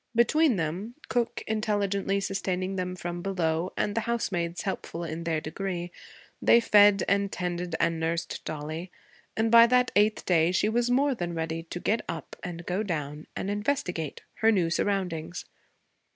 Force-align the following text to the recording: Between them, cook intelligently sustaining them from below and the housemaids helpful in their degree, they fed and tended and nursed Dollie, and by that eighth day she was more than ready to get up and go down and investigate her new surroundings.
Between 0.15 0.55
them, 0.55 0.95
cook 1.09 1.43
intelligently 1.45 2.19
sustaining 2.19 2.75
them 2.75 2.95
from 2.95 3.21
below 3.21 3.71
and 3.77 3.93
the 3.93 3.99
housemaids 4.09 4.63
helpful 4.63 5.03
in 5.03 5.25
their 5.25 5.39
degree, 5.39 5.91
they 6.41 6.59
fed 6.59 7.03
and 7.07 7.31
tended 7.31 7.75
and 7.79 7.99
nursed 7.99 8.43
Dollie, 8.43 8.89
and 9.37 9.51
by 9.51 9.67
that 9.67 9.91
eighth 9.95 10.25
day 10.25 10.51
she 10.51 10.67
was 10.69 10.89
more 10.89 11.13
than 11.13 11.35
ready 11.35 11.61
to 11.61 11.79
get 11.79 12.01
up 12.09 12.35
and 12.43 12.65
go 12.65 12.81
down 12.81 13.27
and 13.35 13.51
investigate 13.51 14.23
her 14.37 14.51
new 14.51 14.71
surroundings. 14.71 15.45